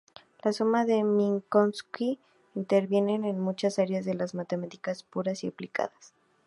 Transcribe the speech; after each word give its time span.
La 0.43 0.51
suma 0.51 0.83
de 0.85 1.03
Minkowski 1.03 2.17
interviene 2.55 3.13
en 3.17 3.39
muchas 3.39 3.77
áreas 3.77 4.03
de 4.03 4.15
las 4.15 4.33
matemáticas 4.33 5.03
puras 5.03 5.43
y 5.43 5.47
aplicadas. 5.49 6.15